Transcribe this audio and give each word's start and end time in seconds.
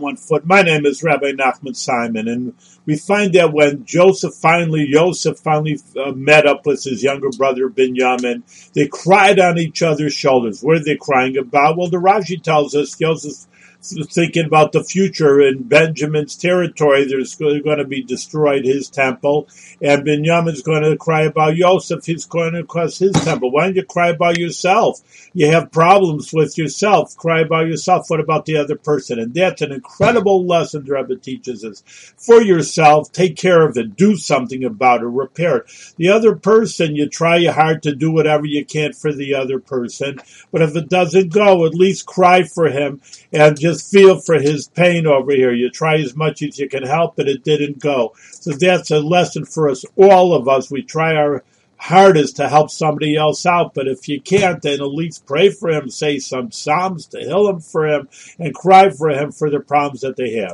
one 0.00 0.16
foot. 0.16 0.44
My 0.44 0.62
name 0.62 0.86
is 0.86 1.02
Rabbi 1.02 1.32
Nachman 1.32 1.76
Simon, 1.76 2.28
and 2.28 2.54
we 2.86 2.96
find 2.96 3.32
that 3.34 3.52
when 3.52 3.84
Joseph 3.84 4.34
finally, 4.34 4.86
Joseph 4.86 5.38
finally 5.38 5.78
uh, 5.96 6.12
met 6.12 6.46
up 6.46 6.66
with 6.66 6.84
his 6.84 7.02
younger 7.02 7.30
brother 7.30 7.68
Binyamin, 7.68 8.42
they 8.72 8.88
cried 8.88 9.38
on 9.38 9.58
each 9.58 9.82
other's 9.82 10.14
shoulders. 10.14 10.62
What 10.62 10.76
are 10.76 10.84
they 10.84 10.96
crying 10.96 11.36
about? 11.36 11.76
Well, 11.76 11.88
the 11.88 11.98
Rashi 11.98 12.42
tells 12.42 12.74
us 12.74 12.96
Joseph 12.96 13.46
thinking 14.10 14.46
about 14.46 14.72
the 14.72 14.84
future 14.84 15.40
in 15.40 15.64
Benjamin's 15.64 16.36
territory. 16.36 17.04
There's 17.04 17.34
going 17.34 17.62
to 17.62 17.84
be 17.84 18.02
destroyed 18.02 18.64
his 18.64 18.88
temple, 18.88 19.48
and 19.82 20.04
Benjamin's 20.04 20.62
going 20.62 20.82
to 20.82 20.96
cry 20.96 21.22
about 21.22 21.56
Yosef. 21.56 22.04
He's 22.04 22.24
going 22.24 22.54
to 22.54 22.64
cause 22.64 22.98
his 22.98 23.12
temple. 23.12 23.50
Why 23.50 23.66
don't 23.66 23.76
you 23.76 23.84
cry 23.84 24.08
about 24.08 24.38
yourself? 24.38 25.00
You 25.32 25.50
have 25.50 25.72
problems 25.72 26.32
with 26.32 26.56
yourself. 26.56 27.16
Cry 27.16 27.40
about 27.40 27.66
yourself. 27.66 28.06
What 28.08 28.20
about 28.20 28.46
the 28.46 28.56
other 28.56 28.76
person? 28.76 29.18
And 29.18 29.34
that's 29.34 29.62
an 29.62 29.72
incredible 29.72 30.46
lesson 30.46 30.84
the 30.84 30.92
Rebbe 30.94 31.16
teaches 31.16 31.64
us. 31.64 31.82
For 32.16 32.40
yourself, 32.42 33.12
take 33.12 33.36
care 33.36 33.66
of 33.66 33.76
it. 33.76 33.96
Do 33.96 34.16
something 34.16 34.64
about 34.64 35.02
it. 35.02 35.06
Repair 35.06 35.58
it. 35.58 35.94
The 35.96 36.08
other 36.08 36.36
person, 36.36 36.96
you 36.96 37.08
try 37.08 37.36
your 37.36 37.52
hard 37.52 37.82
to 37.82 37.94
do 37.94 38.10
whatever 38.10 38.46
you 38.46 38.64
can 38.64 38.92
for 38.92 39.12
the 39.12 39.34
other 39.34 39.58
person. 39.58 40.18
But 40.52 40.62
if 40.62 40.76
it 40.76 40.88
doesn't 40.88 41.32
go, 41.32 41.66
at 41.66 41.74
least 41.74 42.06
cry 42.06 42.44
for 42.44 42.68
him 42.68 43.00
and 43.32 43.58
just 43.58 43.73
just 43.74 43.90
feel 43.90 44.20
for 44.20 44.36
his 44.36 44.68
pain 44.68 45.06
over 45.06 45.32
here. 45.32 45.52
You 45.52 45.70
try 45.70 45.96
as 45.96 46.14
much 46.14 46.42
as 46.42 46.58
you 46.58 46.68
can 46.68 46.84
help, 46.84 47.16
but 47.16 47.28
it 47.28 47.44
didn't 47.44 47.80
go. 47.80 48.14
So 48.30 48.52
that's 48.52 48.90
a 48.90 49.00
lesson 49.00 49.44
for 49.44 49.68
us, 49.68 49.84
all 49.96 50.34
of 50.34 50.48
us. 50.48 50.70
We 50.70 50.82
try 50.82 51.16
our 51.16 51.42
hardest 51.76 52.36
to 52.36 52.48
help 52.48 52.70
somebody 52.70 53.16
else 53.16 53.44
out, 53.44 53.74
but 53.74 53.88
if 53.88 54.08
you 54.08 54.20
can't, 54.20 54.62
then 54.62 54.80
at 54.80 54.86
least 54.86 55.26
pray 55.26 55.50
for 55.50 55.70
him, 55.70 55.90
say 55.90 56.18
some 56.18 56.50
psalms 56.50 57.06
to 57.08 57.18
heal 57.18 57.48
him 57.48 57.60
for 57.60 57.86
him, 57.86 58.08
and 58.38 58.54
cry 58.54 58.90
for 58.90 59.10
him 59.10 59.32
for 59.32 59.50
the 59.50 59.60
problems 59.60 60.00
that 60.02 60.16
they 60.16 60.34
have. 60.34 60.52